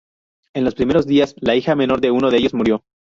[0.55, 2.81] En los primeros días, la hija menor de uno de ellos murió.